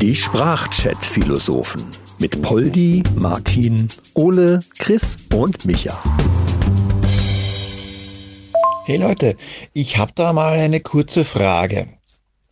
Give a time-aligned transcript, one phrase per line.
[0.00, 1.82] Die Sprachchat-Philosophen
[2.18, 6.02] mit Poldi, Martin, Ole, Chris und Micha.
[8.86, 9.36] Hey Leute,
[9.74, 11.88] ich habe da mal eine kurze Frage.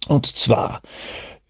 [0.09, 0.82] Und zwar,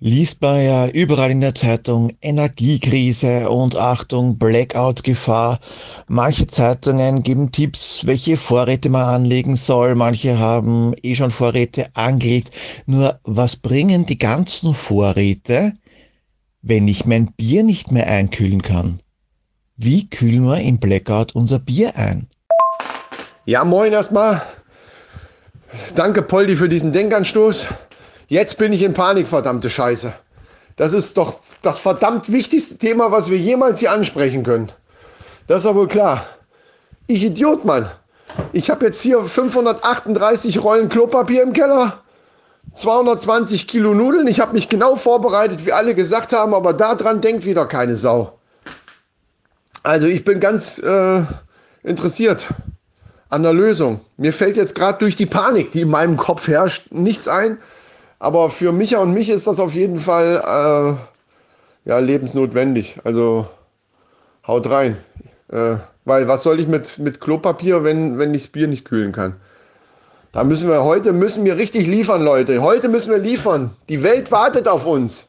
[0.00, 5.58] liest man ja überall in der Zeitung Energiekrise und Achtung, Blackout-Gefahr.
[6.06, 9.94] Manche Zeitungen geben Tipps, welche Vorräte man anlegen soll.
[9.94, 12.52] Manche haben eh schon Vorräte angelegt.
[12.86, 15.72] Nur was bringen die ganzen Vorräte,
[16.62, 19.00] wenn ich mein Bier nicht mehr einkühlen kann?
[19.76, 22.28] Wie kühlen wir im Blackout unser Bier ein?
[23.46, 24.42] Ja, moin erstmal.
[25.94, 27.68] Danke, Poldi, für diesen Denkanstoß.
[28.28, 30.12] Jetzt bin ich in Panik, verdammte Scheiße.
[30.76, 34.70] Das ist doch das verdammt wichtigste Thema, was wir jemals hier ansprechen können.
[35.46, 36.26] Das ist ja wohl klar.
[37.06, 37.90] Ich Idiot, Mann.
[38.52, 42.00] Ich habe jetzt hier 538 Rollen Klopapier im Keller,
[42.74, 44.26] 220 Kilo Nudeln.
[44.26, 48.38] Ich habe mich genau vorbereitet, wie alle gesagt haben, aber daran denkt wieder keine Sau.
[49.82, 51.22] Also ich bin ganz äh,
[51.82, 52.48] interessiert
[53.30, 54.02] an der Lösung.
[54.18, 57.58] Mir fällt jetzt gerade durch die Panik, die in meinem Kopf herrscht, nichts ein.
[58.18, 60.42] Aber für Micha und mich ist das auf jeden Fall
[61.86, 62.98] äh, ja, lebensnotwendig.
[63.04, 63.46] Also
[64.46, 64.96] haut rein.
[65.50, 69.12] Äh, weil was soll ich mit, mit Klopapier, wenn, wenn ich das Bier nicht kühlen
[69.12, 69.36] kann?
[70.32, 72.60] Da müssen wir heute müssen wir richtig liefern, Leute.
[72.60, 73.70] Heute müssen wir liefern.
[73.88, 75.28] Die Welt wartet auf uns.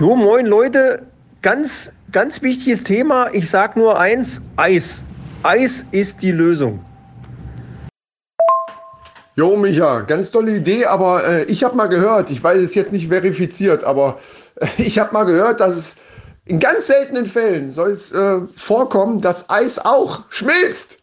[0.00, 1.02] Jo, moin Leute.
[1.42, 3.28] Ganz, ganz wichtiges Thema.
[3.32, 5.02] Ich sag nur eins: Eis.
[5.42, 6.84] Eis ist die Lösung.
[9.36, 12.90] Jo, Micha, ganz tolle Idee, aber äh, ich habe mal gehört, ich weiß es jetzt
[12.90, 14.18] nicht verifiziert, aber
[14.56, 15.96] äh, ich habe mal gehört, dass es
[16.46, 20.96] in ganz seltenen Fällen soll es äh, vorkommen, dass Eis auch schmilzt,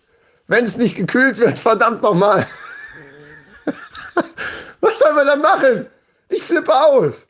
[0.47, 1.59] wenn es nicht gekühlt wird.
[1.59, 2.47] Verdammt nochmal.
[4.81, 5.85] Was sollen wir da machen?
[6.29, 7.27] Ich flippe aus.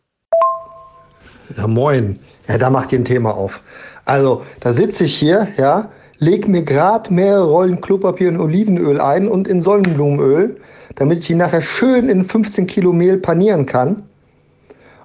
[1.58, 2.18] Ja, moin.
[2.48, 3.60] Ja, da macht ihr ein Thema auf.
[4.06, 5.92] Also, da sitze ich hier, ja,
[6.24, 10.58] leg mir gerade mehrere Rollen Klopapier und Olivenöl ein und in Sonnenblumenöl
[10.96, 14.04] damit ich die nachher schön in 15 Kilo Mehl panieren kann.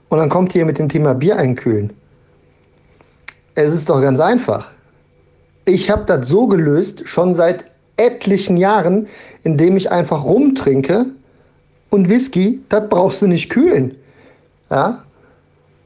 [0.08, 1.92] Und dann kommt ihr mit dem Thema Bier einkühlen.
[3.54, 4.70] Es ist doch ganz einfach.
[5.64, 7.64] Ich habe das so gelöst, schon seit
[7.96, 9.08] etlichen Jahren,
[9.42, 11.06] indem ich einfach rumtrinke
[11.90, 13.96] und Whisky, das brauchst du nicht kühlen.
[14.70, 15.04] Ja?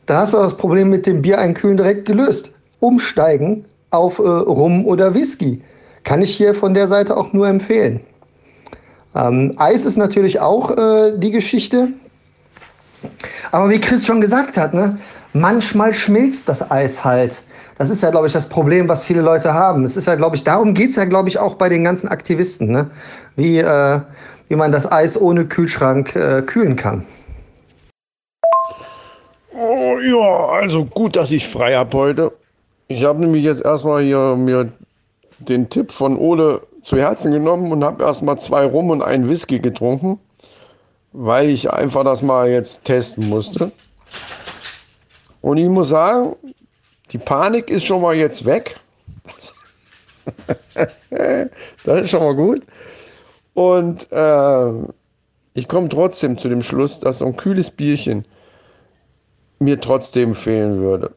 [0.06, 2.50] Da hast du das Problem mit dem Bier einkühlen direkt gelöst.
[2.80, 5.62] Umsteigen auf äh, Rum oder Whisky.
[6.04, 8.00] Kann ich hier von der Seite auch nur empfehlen.
[9.14, 11.88] Ähm, Eis ist natürlich auch äh, die Geschichte.
[13.50, 14.98] Aber wie Chris schon gesagt hat, ne,
[15.32, 17.42] manchmal schmilzt das Eis halt.
[17.78, 19.84] Das ist ja, glaube ich, das Problem, was viele Leute haben.
[19.84, 22.08] Es ist ja, glaube ich, darum geht es ja, glaube ich, auch bei den ganzen
[22.08, 22.90] Aktivisten, ne?
[23.36, 24.00] wie, äh,
[24.48, 27.06] wie man das Eis ohne Kühlschrank äh, kühlen kann.
[29.54, 32.32] Oh ja, also gut, dass ich frei habe heute.
[32.94, 34.70] Ich habe nämlich jetzt erstmal hier mir
[35.38, 39.60] den Tipp von Ole zu Herzen genommen und habe erstmal zwei Rum und einen Whisky
[39.60, 40.20] getrunken,
[41.12, 43.72] weil ich einfach das mal jetzt testen musste.
[45.40, 46.36] Und ich muss sagen,
[47.12, 48.78] die Panik ist schon mal jetzt weg.
[51.84, 52.60] das ist schon mal gut.
[53.54, 54.92] Und äh,
[55.54, 58.26] ich komme trotzdem zu dem Schluss, dass so ein kühles Bierchen
[59.60, 61.14] mir trotzdem fehlen würde.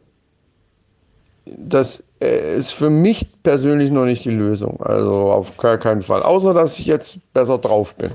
[1.45, 4.81] Das äh, ist für mich persönlich noch nicht die Lösung.
[4.81, 6.23] Also auf gar keinen Fall.
[6.23, 8.11] Außer, dass ich jetzt besser drauf bin.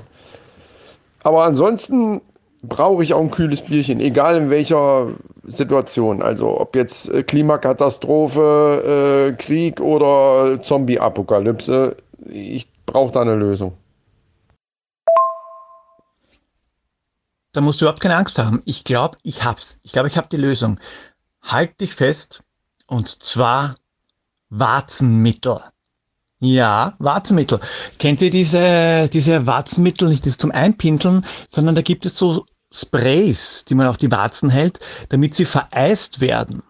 [1.23, 2.21] Aber ansonsten
[2.63, 5.09] brauche ich auch ein kühles Bierchen, egal in welcher
[5.43, 6.21] Situation.
[6.21, 11.95] Also ob jetzt äh, Klimakatastrophe, äh, Krieg oder Zombie-Apokalypse.
[12.27, 13.73] Ich brauche da eine Lösung.
[17.53, 18.61] Da musst du überhaupt keine Angst haben.
[18.65, 19.79] Ich glaube, ich hab's.
[19.83, 20.79] Ich glaube, ich habe die Lösung.
[21.43, 22.43] Halt dich fest.
[22.91, 23.75] Und zwar
[24.49, 25.61] Warzenmittel.
[26.41, 27.61] Ja, Warzenmittel.
[27.99, 33.63] Kennt ihr diese, diese Warzenmittel, nicht das zum Einpinseln, sondern da gibt es so Sprays,
[33.63, 36.63] die man auf die Warzen hält, damit sie vereist werden.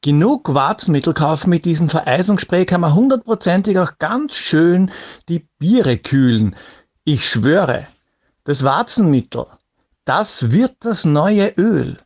[0.00, 4.90] Genug Warzenmittel kaufen mit diesem Vereisungsspray kann man hundertprozentig auch ganz schön
[5.28, 6.56] die Biere kühlen.
[7.04, 7.86] Ich schwöre,
[8.44, 9.44] das Warzenmittel,
[10.06, 11.98] das wird das neue Öl.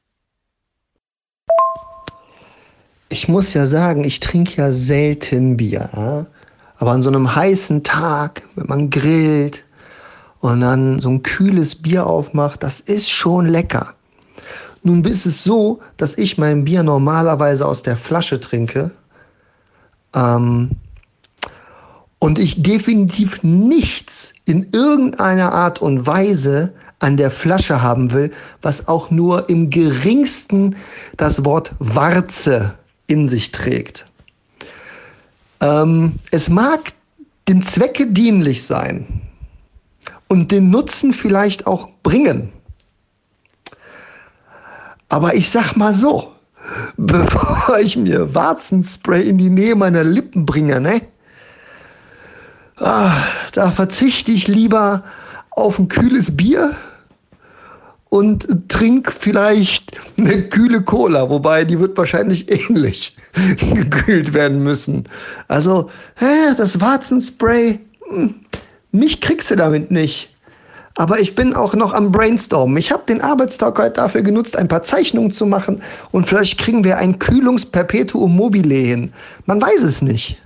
[3.09, 5.89] Ich muss ja sagen, ich trinke ja selten Bier.
[5.93, 6.27] Ja?
[6.79, 9.65] Aber an so einem heißen Tag, wenn man grillt
[10.41, 13.95] und dann so ein kühles Bier aufmacht, das ist schon lecker.
[14.83, 18.91] Nun ist es so, dass ich mein Bier normalerweise aus der Flasche trinke.
[20.15, 20.73] Ähm,
[22.19, 28.33] und ich definitiv nichts in irgendeiner Art und Weise an der Flasche haben will,
[28.63, 30.77] was auch nur im geringsten
[31.17, 32.75] das Wort Warze
[33.07, 34.07] in sich trägt.
[35.61, 36.93] Ähm, es mag
[37.49, 39.23] dem Zwecke dienlich sein
[40.29, 42.53] und den Nutzen vielleicht auch bringen.
[45.09, 46.33] Aber ich sag mal so,
[46.97, 51.03] bevor ich mir Warzenspray in die Nähe meiner Lippen bringe, ne?
[52.79, 53.23] Ah,
[53.53, 55.03] da verzichte ich lieber
[55.51, 56.77] auf ein kühles Bier
[58.17, 63.17] und trink vielleicht eine kühle Cola, wobei die wird wahrscheinlich ähnlich
[63.61, 65.09] gekühlt werden müssen.
[65.49, 67.79] Also, hä, das Warzenspray,
[68.09, 68.35] hm,
[68.93, 70.31] mich kriegst du damit nicht.
[70.99, 72.79] Aber ich bin auch noch am Brainstormen.
[72.79, 76.85] Ich habe den Arbeitstag heute dafür genutzt, ein paar Zeichnungen zu machen und vielleicht kriegen
[76.85, 79.13] wir ein Kühlungsperpetuum mobile hin.
[79.45, 80.41] Man weiß es nicht.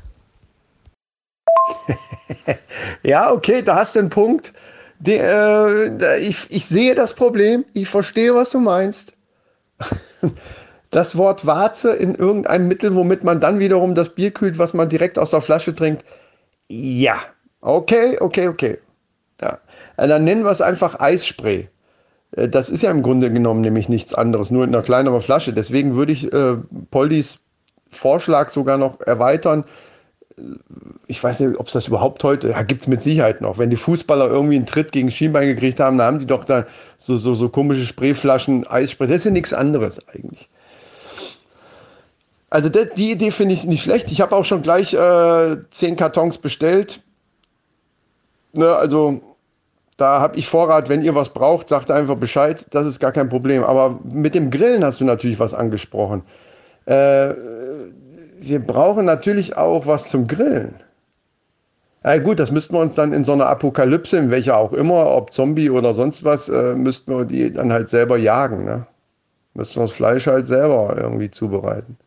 [3.04, 4.52] ja, okay, da hast du einen Punkt.
[5.00, 9.14] Die, äh, ich, ich sehe das Problem, ich verstehe, was du meinst.
[10.92, 14.88] Das Wort Warze in irgendeinem Mittel, womit man dann wiederum das Bier kühlt, was man
[14.88, 16.04] direkt aus der Flasche trinkt.
[16.66, 17.20] Ja,
[17.60, 18.78] okay, okay, okay.
[19.40, 19.60] Ja.
[19.96, 21.68] Äh, dann nennen wir es einfach Eisspray.
[22.32, 25.52] Äh, das ist ja im Grunde genommen nämlich nichts anderes, nur in einer kleineren Flasche.
[25.52, 26.56] Deswegen würde ich äh,
[26.90, 27.38] Poldis
[27.92, 29.64] Vorschlag sogar noch erweitern
[31.06, 33.58] ich weiß nicht, ob es das überhaupt heute, ja, gibt es mit Sicherheit noch.
[33.58, 36.64] Wenn die Fußballer irgendwie einen Tritt gegen Schienbein gekriegt haben, dann haben die doch da
[36.98, 39.08] so, so, so komische Sprayflaschen, Eisspray.
[39.08, 40.48] Das ist ja nichts anderes eigentlich.
[42.48, 44.10] Also das, die Idee finde ich nicht schlecht.
[44.10, 47.00] Ich habe auch schon gleich äh, zehn Kartons bestellt.
[48.52, 49.20] Ne, also
[49.96, 53.28] da habe ich Vorrat, wenn ihr was braucht, sagt einfach Bescheid, das ist gar kein
[53.28, 53.62] Problem.
[53.62, 56.22] Aber mit dem Grillen hast du natürlich was angesprochen.
[56.86, 57.30] Äh,
[58.40, 60.74] wir brauchen natürlich auch was zum Grillen.
[62.02, 65.10] Ja gut, das müssten wir uns dann in so einer Apokalypse, in welcher auch immer,
[65.14, 68.64] ob Zombie oder sonst was, äh, müssten wir die dann halt selber jagen.
[68.64, 68.86] Ne?
[69.52, 71.98] Müssten wir das Fleisch halt selber irgendwie zubereiten.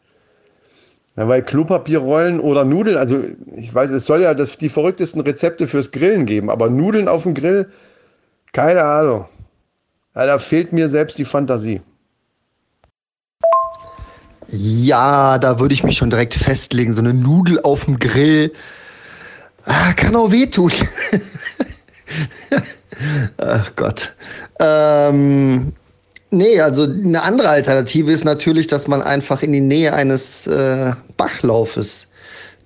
[1.15, 3.21] Ja, weil Klopapierrollen oder Nudeln, also
[3.55, 7.23] ich weiß, es soll ja das, die verrücktesten Rezepte fürs Grillen geben, aber Nudeln auf
[7.23, 7.69] dem Grill,
[8.51, 9.25] keine Ahnung.
[10.15, 11.81] Ja, da fehlt mir selbst die Fantasie.
[14.55, 16.93] Ja, da würde ich mich schon direkt festlegen.
[16.93, 18.53] So eine Nudel auf dem Grill.
[19.65, 20.71] Ah, kann auch wehtun.
[23.37, 24.13] Ach Gott.
[24.59, 25.73] Ähm,
[26.29, 30.91] nee, also eine andere Alternative ist natürlich, dass man einfach in die Nähe eines äh,
[31.17, 32.05] Bachlaufes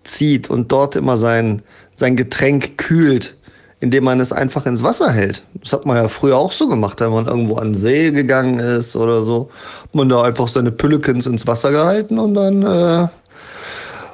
[0.03, 1.61] zieht und dort immer sein,
[1.95, 3.36] sein Getränk kühlt
[3.79, 5.44] indem man es einfach ins Wasser hält.
[5.62, 8.59] Das hat man ja früher auch so gemacht, wenn man irgendwo an den See gegangen
[8.59, 9.50] ist oder so.
[9.83, 13.07] Hat man da einfach seine Püllekens ins Wasser gehalten und dann äh,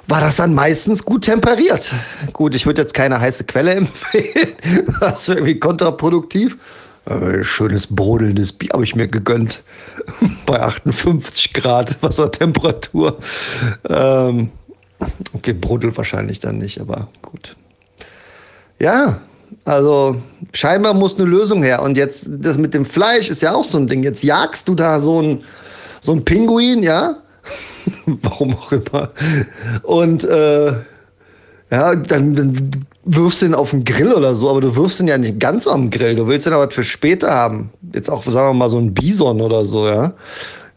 [0.07, 1.93] war das dann meistens gut temperiert.
[2.33, 4.53] Gut, ich würde jetzt keine heiße Quelle empfehlen.
[4.99, 6.57] Das ist irgendwie kontraproduktiv.
[7.05, 9.63] Äh, schönes brodelndes Bier habe ich mir gegönnt.
[10.45, 13.17] Bei 58 Grad Wassertemperatur.
[13.89, 14.51] Ähm,
[15.33, 17.55] okay, brodelt wahrscheinlich dann nicht, aber gut.
[18.79, 19.21] Ja,
[19.65, 20.15] also
[20.53, 21.81] scheinbar muss eine Lösung her.
[21.81, 24.03] Und jetzt das mit dem Fleisch ist ja auch so ein Ding.
[24.03, 25.43] Jetzt jagst du da so ein,
[26.01, 27.17] so ein Pinguin, ja?
[28.05, 29.11] Warum auch immer.
[29.83, 30.73] Und äh,
[31.71, 32.71] ja, dann, dann
[33.05, 35.67] wirfst du ihn auf den Grill oder so, aber du wirfst ihn ja nicht ganz
[35.67, 36.15] am Grill.
[36.15, 37.71] Du willst noch was für später haben.
[37.93, 40.13] Jetzt auch, sagen wir mal, so ein Bison oder so, ja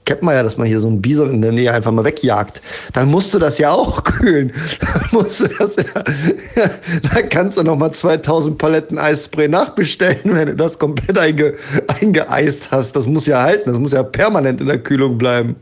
[0.07, 2.63] kennt man ja, dass man hier so einen Bison in der Nähe einfach mal wegjagt.
[2.95, 4.53] Dann musst du das ja auch kühlen.
[4.81, 5.85] Dann musst du das ja,
[7.13, 11.55] da kannst du noch mal 2000 Paletten Eisspray nachbestellen, wenn du das komplett einge,
[12.01, 12.97] eingeeist hast.
[12.97, 15.57] Das muss ja halten, das muss ja permanent in der Kühlung bleiben.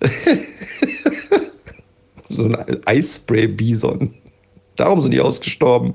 [2.28, 4.14] so ein Eisspray-Bison.
[4.76, 5.94] Darum sind die ausgestorben.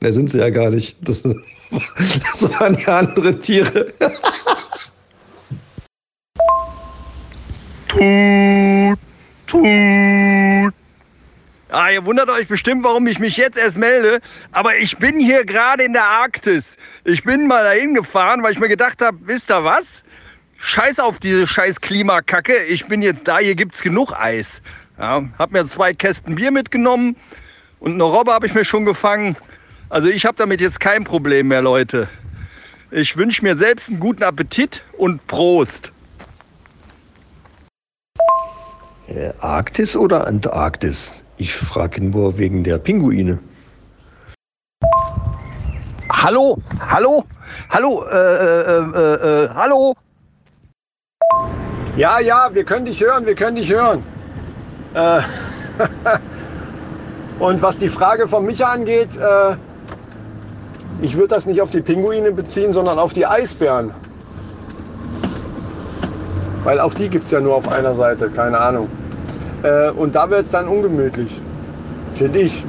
[0.00, 0.96] Ne, sind sie ja gar nicht.
[1.00, 3.86] Das, das waren ja andere Tiere.
[7.94, 8.98] Tut,
[9.46, 10.74] tut.
[11.68, 14.20] Ah, ihr wundert euch bestimmt, warum ich mich jetzt erst melde.
[14.50, 16.76] Aber ich bin hier gerade in der Arktis.
[17.04, 20.02] Ich bin mal dahin gefahren, weil ich mir gedacht habe, wisst ihr was?
[20.58, 22.56] Scheiß auf diese scheiß Klimakacke.
[22.64, 24.60] Ich bin jetzt da, hier gibt's genug Eis.
[24.98, 27.16] Ja, hab mir zwei Kästen Bier mitgenommen
[27.78, 29.36] und eine Robbe habe ich mir schon gefangen.
[29.88, 32.08] Also ich habe damit jetzt kein Problem mehr, Leute.
[32.90, 35.93] Ich wünsche mir selbst einen guten Appetit und Prost.
[39.06, 41.24] Äh, Arktis oder Antarktis?
[41.36, 43.38] Ich frage nur wegen der Pinguine.
[46.10, 47.24] Hallo, hallo,
[47.68, 49.94] hallo, äh, äh, äh, äh, hallo.
[51.96, 54.02] Ja, ja, wir können dich hören, wir können dich hören.
[54.94, 55.20] Äh,
[57.38, 59.56] Und was die Frage von Micha angeht, äh,
[61.02, 63.92] ich würde das nicht auf die Pinguine beziehen, sondern auf die Eisbären.
[66.64, 68.88] Weil auch die gibt es ja nur auf einer Seite, keine Ahnung.
[69.62, 71.40] Äh, und da wird es dann ungemütlich,
[72.14, 72.64] finde ich.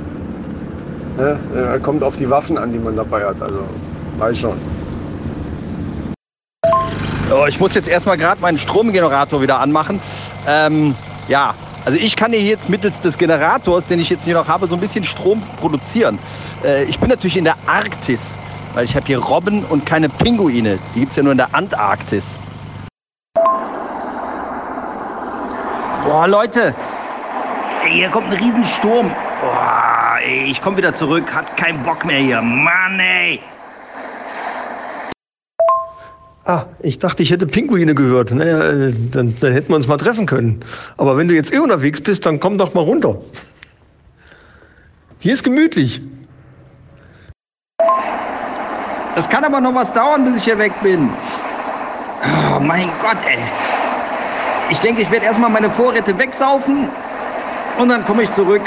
[1.17, 1.79] Ne?
[1.81, 3.41] Kommt auf die Waffen an, die man dabei hat.
[3.41, 3.61] Also,
[4.17, 4.57] weiß schon.
[7.31, 10.01] Oh, ich muss jetzt erstmal gerade meinen Stromgenerator wieder anmachen.
[10.47, 10.93] Ähm,
[11.27, 14.67] ja, also ich kann hier jetzt mittels des Generators, den ich jetzt hier noch habe,
[14.67, 16.19] so ein bisschen Strom produzieren.
[16.63, 18.21] Äh, ich bin natürlich in der Arktis,
[18.73, 20.79] weil ich habe hier Robben und keine Pinguine.
[20.93, 22.35] Die gibt es ja nur in der Antarktis.
[26.05, 26.75] Boah, Leute,
[27.87, 29.09] hier kommt ein Riesensturm.
[29.41, 32.43] Boah, ich komme wieder zurück, hat keinen Bock mehr hier.
[32.43, 33.39] Mann, ey.
[36.45, 38.31] Ah, ich dachte, ich hätte Pinguine gehört.
[38.31, 40.59] Naja, äh, dann, dann hätten wir uns mal treffen können.
[40.97, 43.17] Aber wenn du jetzt eh unterwegs bist, dann komm doch mal runter.
[45.17, 46.01] Hier ist gemütlich.
[49.15, 51.09] Das kann aber noch was dauern, bis ich hier weg bin.
[52.55, 53.39] Oh mein Gott, ey.
[54.69, 56.89] Ich denke, ich werde erstmal meine Vorräte wegsaufen
[57.77, 58.61] und dann komme ich zurück.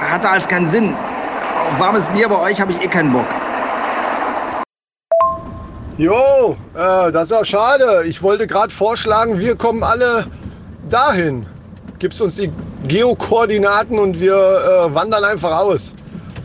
[0.00, 0.94] Hatte alles keinen Sinn.
[1.72, 3.26] Auf warmes Bier bei euch habe ich eh keinen Bock.
[5.98, 8.02] Jo, äh, das ist ja schade.
[8.06, 10.26] Ich wollte gerade vorschlagen, wir kommen alle
[10.88, 11.46] dahin.
[12.00, 12.50] Gibst uns die
[12.88, 15.94] Geokoordinaten und wir äh, wandern einfach aus.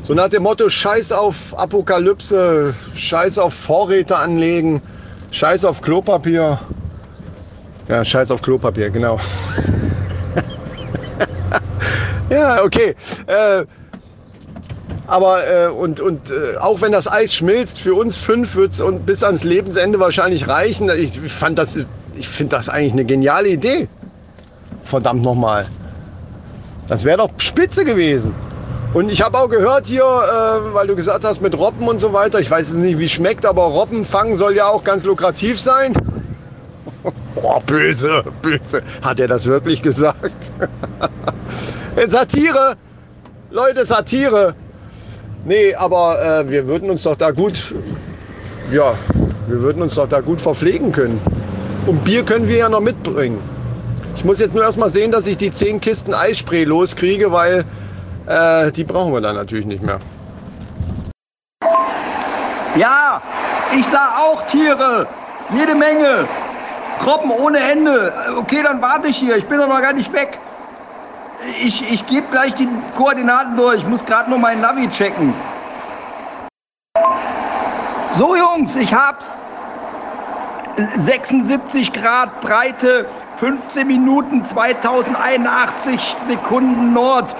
[0.03, 4.81] So nach dem Motto, scheiß auf Apokalypse, scheiß auf Vorräte anlegen,
[5.31, 6.59] scheiß auf Klopapier.
[7.87, 9.19] Ja, scheiß auf Klopapier, genau.
[12.29, 12.95] ja, okay.
[13.27, 13.63] Äh,
[15.07, 18.83] aber äh, und, und äh, auch wenn das Eis schmilzt, für uns fünf wird es
[19.05, 20.89] bis ans Lebensende wahrscheinlich reichen.
[20.89, 23.87] Ich ich finde das eigentlich eine geniale Idee.
[24.83, 25.67] Verdammt nochmal.
[26.87, 28.33] Das wäre doch spitze gewesen.
[28.93, 32.13] Und ich habe auch gehört hier, äh, weil du gesagt hast mit Robben und so
[32.13, 35.59] weiter, ich weiß jetzt nicht, wie es schmeckt, aber Robbenfangen soll ja auch ganz lukrativ
[35.59, 35.93] sein.
[37.41, 38.81] Boah, böse, böse.
[39.01, 40.51] Hat er das wirklich gesagt?
[42.07, 42.75] Satire.
[43.51, 44.55] Leute, Satire.
[45.45, 47.75] Nee, aber äh, wir würden uns doch da gut,
[48.71, 48.95] ja,
[49.47, 51.21] wir würden uns doch da gut verpflegen können.
[51.85, 53.39] Und Bier können wir ja noch mitbringen.
[54.15, 57.65] Ich muss jetzt nur erstmal sehen, dass ich die 10 Kisten Eisspray loskriege, weil
[58.25, 59.99] äh, die brauchen wir dann natürlich nicht mehr.
[62.75, 63.21] Ja,
[63.77, 65.07] ich sah auch Tiere.
[65.55, 66.27] Jede Menge.
[67.05, 68.13] Robben ohne Ende.
[68.37, 69.37] Okay, dann warte ich hier.
[69.37, 70.39] Ich bin doch noch gar nicht weg.
[71.61, 73.77] Ich, ich gebe gleich die Koordinaten durch.
[73.77, 75.33] Ich muss gerade nur meinen Navi checken.
[78.17, 79.37] So, Jungs, ich hab's.
[80.95, 87.35] 76 Grad Breite, 15 Minuten, 2081 Sekunden Nord,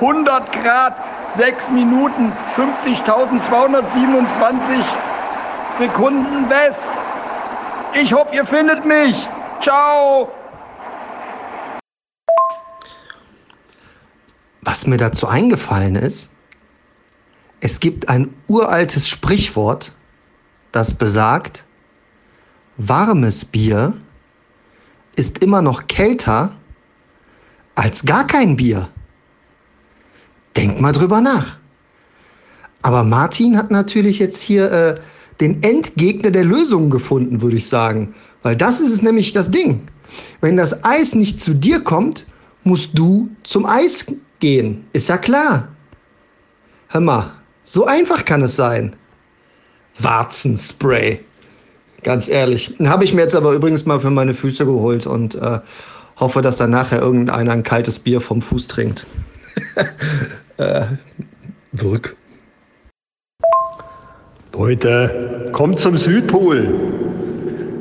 [0.00, 0.94] 100 Grad,
[1.34, 4.82] 6 Minuten, 50.227
[5.78, 7.00] Sekunden West.
[7.94, 9.28] Ich hoffe, ihr findet mich.
[9.60, 10.30] Ciao.
[14.62, 16.30] Was mir dazu eingefallen ist,
[17.60, 19.92] es gibt ein uraltes Sprichwort,
[20.72, 21.64] das besagt,
[22.76, 23.94] warmes Bier
[25.16, 26.54] ist immer noch kälter
[27.74, 28.88] als gar kein Bier.
[30.56, 31.58] Denk mal drüber nach.
[32.82, 35.00] Aber Martin hat natürlich jetzt hier äh,
[35.40, 38.14] den Endgegner der Lösung gefunden, würde ich sagen.
[38.42, 39.82] Weil das ist es nämlich das Ding.
[40.40, 42.26] Wenn das Eis nicht zu dir kommt,
[42.64, 44.06] musst du zum Eis
[44.38, 44.84] gehen.
[44.92, 45.68] Ist ja klar.
[46.88, 47.32] Hör mal,
[47.62, 48.96] so einfach kann es sein.
[49.98, 51.20] Warzenspray.
[52.02, 52.74] Ganz ehrlich.
[52.84, 55.60] Habe ich mir jetzt aber übrigens mal für meine Füße geholt und äh,
[56.16, 59.06] hoffe, dass dann nachher irgendeiner ein kaltes Bier vom Fuß trinkt.
[60.56, 60.86] äh,
[61.72, 62.16] Wirk.
[64.52, 66.68] Leute, kommt zum Südpol.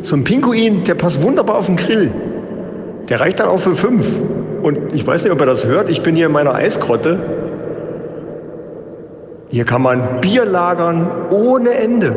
[0.02, 2.12] Zum Pinguin, der passt wunderbar auf den Grill.
[3.10, 4.06] Der reicht dann auch für fünf.
[4.62, 7.18] Und ich weiß nicht, ob ihr das hört, ich bin hier in meiner Eisgrotte.
[9.50, 12.16] Hier kann man Bier lagern ohne Ende.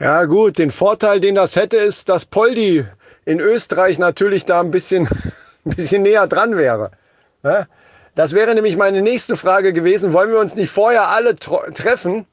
[0.00, 2.84] Ja gut, den Vorteil, den das hätte, ist, dass Poldi
[3.26, 5.06] in Österreich natürlich da ein bisschen,
[5.64, 6.90] ein bisschen näher dran wäre.
[8.14, 10.12] Das wäre nämlich meine nächste Frage gewesen.
[10.12, 12.26] Wollen wir uns nicht vorher alle treffen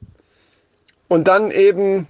[1.07, 2.07] und dann eben,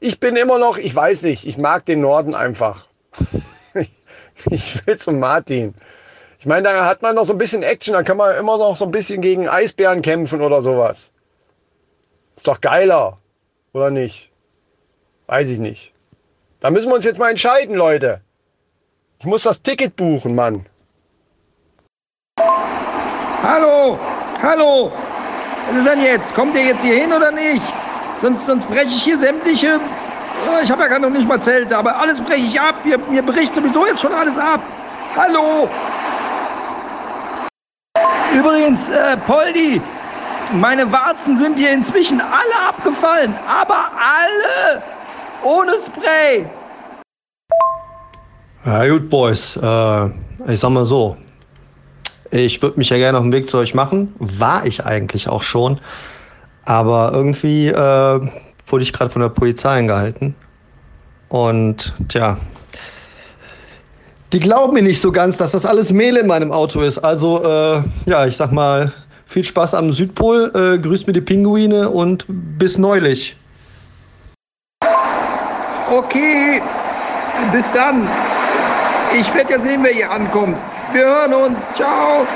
[0.00, 2.86] ich bin immer noch, ich weiß nicht, ich mag den Norden einfach.
[4.48, 5.74] Ich will zum Martin.
[6.38, 8.74] Ich meine, da hat man noch so ein bisschen Action, da kann man immer noch
[8.78, 11.10] so ein bisschen gegen Eisbären kämpfen oder sowas.
[12.36, 13.18] Ist doch geiler,
[13.74, 14.30] oder nicht?
[15.26, 15.92] Weiß ich nicht.
[16.60, 18.22] Da müssen wir uns jetzt mal entscheiden, Leute.
[19.18, 20.64] Ich muss das Ticket buchen, Mann.
[23.42, 23.98] Hallo,
[24.42, 24.92] hallo.
[25.68, 26.34] Was ist denn jetzt?
[26.34, 27.62] Kommt ihr jetzt hier hin oder nicht?
[28.20, 29.80] Sonst, sonst breche ich hier sämtliche.
[30.46, 32.84] Oh, Ich habe ja gar noch nicht mal Zelte, aber alles breche ich ab.
[32.84, 34.60] Mir, mir bricht sowieso jetzt schon alles ab.
[35.16, 35.70] Hallo.
[38.34, 39.80] Übrigens, äh, Poldi,
[40.52, 43.34] meine Warzen sind hier inzwischen alle abgefallen.
[43.48, 44.82] Aber alle!
[45.42, 46.46] Ohne Spray.
[48.66, 49.56] Ja gut, Boys.
[49.56, 50.06] Äh,
[50.46, 51.16] ich sag mal so.
[52.30, 54.14] Ich würde mich ja gerne auf den Weg zu euch machen.
[54.18, 55.80] War ich eigentlich auch schon.
[56.64, 58.20] Aber irgendwie äh,
[58.66, 60.34] wurde ich gerade von der Polizei angehalten.
[61.28, 62.36] Und tja.
[64.32, 66.98] Die glauben mir nicht so ganz, dass das alles Mehl in meinem Auto ist.
[66.98, 68.92] Also, äh, ja, ich sag mal,
[69.26, 70.52] viel Spaß am Südpol.
[70.54, 73.36] Äh, grüßt mir die Pinguine und bis neulich.
[75.90, 76.62] Okay,
[77.52, 78.08] bis dann.
[79.18, 80.56] Ich werde ja sehen, wer hier ankommt.
[80.92, 81.60] Wir hören uns.
[81.74, 82.26] Ciao.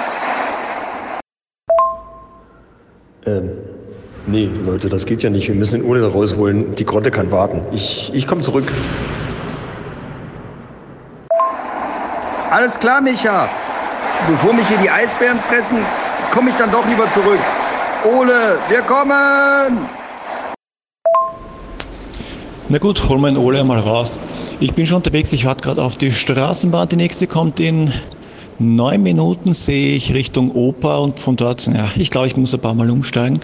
[3.26, 3.50] Ähm,
[4.26, 5.48] nee, Leute, das geht ja nicht.
[5.48, 6.74] Wir müssen den Ole rausholen.
[6.76, 7.62] Die Grotte kann warten.
[7.72, 8.70] Ich, ich komme zurück.
[12.50, 13.48] Alles klar, Micha.
[14.28, 15.78] Bevor mich hier die Eisbären fressen,
[16.32, 17.40] komme ich dann doch lieber zurück.
[18.04, 19.88] Ole, wir kommen!
[22.68, 24.20] Na gut, hol meinen Ole mal raus.
[24.60, 26.88] Ich bin schon unterwegs, ich warte gerade auf die Straßenbahn.
[26.88, 27.92] Die nächste kommt in
[28.58, 32.60] neun Minuten, sehe ich Richtung Oper und von dort, ja, ich glaube, ich muss ein
[32.60, 33.40] paar Mal umsteigen.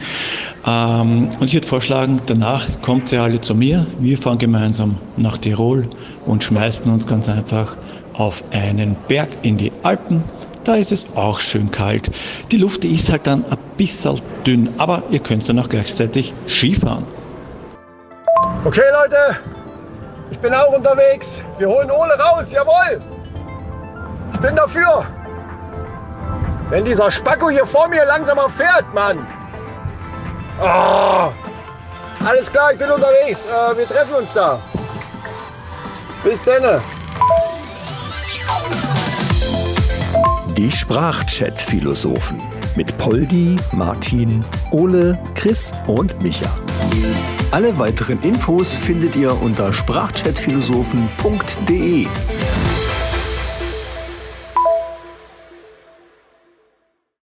[0.66, 3.86] Ähm, und ich würde vorschlagen, danach kommt ihr alle zu mir.
[3.98, 5.88] Wir fahren gemeinsam nach Tirol
[6.26, 7.76] und schmeißen uns ganz einfach
[8.14, 10.22] auf einen Berg in die Alpen.
[10.64, 12.10] Da ist es auch schön kalt.
[12.52, 17.04] Die Luft ist halt dann ein bisschen dünn, aber ihr könnt dann auch gleichzeitig Skifahren.
[18.64, 19.38] Okay, Leute,
[20.30, 21.40] ich bin auch unterwegs.
[21.58, 23.19] Wir holen Ole raus, jawohl.
[24.32, 25.06] Ich bin dafür.
[26.70, 29.26] Wenn dieser Spacko hier vor mir langsamer fährt, Mann.
[30.60, 31.32] Oh.
[32.24, 33.44] Alles klar, ich bin unterwegs.
[33.46, 34.58] Äh, wir treffen uns da.
[36.22, 36.80] Bis denne.
[40.56, 42.40] Die Sprachchat-Philosophen
[42.76, 46.50] mit Poldi, Martin, Ole, Chris und Micha.
[47.50, 52.06] Alle weiteren Infos findet ihr unter sprachchatphilosophen.de.